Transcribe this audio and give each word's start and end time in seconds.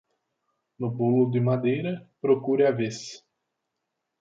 No 0.79 0.87
bolo 0.99 1.23
de 1.33 1.39
madeira, 1.49 1.93
procure 2.23 2.63
a 2.67 2.71
vez. 2.79 2.99